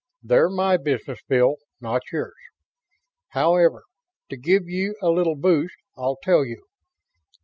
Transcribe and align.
"They're 0.23 0.49
my 0.49 0.77
business, 0.77 1.19
Bill, 1.27 1.57
not 1.79 2.01
yours. 2.11 2.33
However, 3.33 3.83
to 4.31 4.35
give 4.35 4.67
you 4.67 4.95
a 4.99 5.09
little 5.11 5.35
boost, 5.35 5.75
I'll 5.95 6.15
tell 6.23 6.43
you. 6.43 6.65